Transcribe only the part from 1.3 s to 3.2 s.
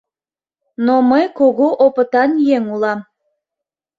кугу опытан еҥ улам.